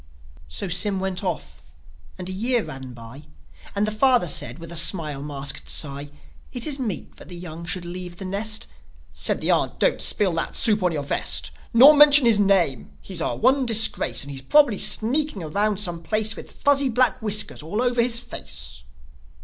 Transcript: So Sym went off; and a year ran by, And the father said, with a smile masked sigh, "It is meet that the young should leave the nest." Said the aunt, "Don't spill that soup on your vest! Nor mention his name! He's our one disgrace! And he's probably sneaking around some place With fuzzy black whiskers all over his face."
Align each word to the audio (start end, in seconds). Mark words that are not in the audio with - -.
So 0.47 0.67
Sym 0.67 0.99
went 0.99 1.23
off; 1.23 1.61
and 2.17 2.27
a 2.27 2.31
year 2.31 2.63
ran 2.63 2.93
by, 2.93 3.27
And 3.75 3.85
the 3.85 3.91
father 3.91 4.27
said, 4.27 4.57
with 4.57 4.71
a 4.71 4.75
smile 4.75 5.21
masked 5.21 5.69
sigh, 5.69 6.09
"It 6.51 6.65
is 6.65 6.79
meet 6.79 7.17
that 7.17 7.29
the 7.29 7.35
young 7.35 7.67
should 7.67 7.85
leave 7.85 8.15
the 8.17 8.25
nest." 8.25 8.65
Said 9.13 9.41
the 9.41 9.51
aunt, 9.51 9.77
"Don't 9.77 10.01
spill 10.01 10.33
that 10.33 10.55
soup 10.55 10.81
on 10.81 10.91
your 10.91 11.03
vest! 11.03 11.51
Nor 11.71 11.95
mention 11.95 12.25
his 12.25 12.39
name! 12.39 12.97
He's 12.99 13.21
our 13.21 13.37
one 13.37 13.67
disgrace! 13.67 14.23
And 14.23 14.31
he's 14.31 14.41
probably 14.41 14.79
sneaking 14.79 15.43
around 15.43 15.77
some 15.79 16.01
place 16.01 16.35
With 16.35 16.51
fuzzy 16.51 16.89
black 16.89 17.21
whiskers 17.21 17.61
all 17.61 17.79
over 17.79 18.01
his 18.01 18.17
face." 18.17 18.83